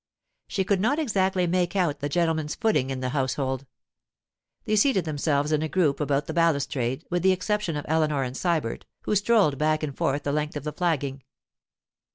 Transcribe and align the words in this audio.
She 0.47 0.63
could 0.63 0.81
not 0.81 0.97
exactly 0.97 1.45
make 1.45 1.75
out 1.75 1.99
the 1.99 2.09
gentleman's 2.09 2.55
footing 2.55 2.89
in 2.89 3.01
the 3.01 3.09
household. 3.09 3.67
They 4.65 4.75
seated 4.75 5.05
themselves 5.05 5.51
in 5.51 5.61
a 5.61 5.69
group 5.69 5.99
about 5.99 6.25
the 6.25 6.33
balustrade, 6.33 7.05
with 7.11 7.21
the 7.21 7.31
exception 7.31 7.75
of 7.75 7.85
Eleanor 7.87 8.23
and 8.23 8.35
Sybert, 8.35 8.85
who 9.03 9.15
strolled 9.15 9.59
back 9.59 9.83
and 9.83 9.95
forth 9.95 10.23
the 10.23 10.31
length 10.31 10.55
of 10.57 10.63
the 10.63 10.73
flagging. 10.73 11.21